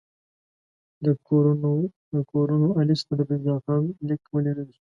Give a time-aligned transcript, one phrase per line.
[2.13, 4.81] د کورنوالیس ته د فیض الله خان لیک ولېږل شو.